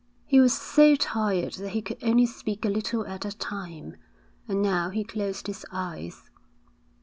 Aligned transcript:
He 0.25 0.39
was 0.41 0.57
so 0.59 0.95
tired 0.95 1.53
that 1.53 1.73
he 1.73 1.81
could 1.83 2.03
only 2.03 2.25
speak 2.25 2.65
a 2.65 2.69
little 2.69 3.05
at 3.05 3.23
a 3.23 3.37
time, 3.37 3.97
and 4.47 4.59
now 4.59 4.89
he 4.89 5.03
closed 5.03 5.45
his 5.45 5.63
eyes. 5.71 6.31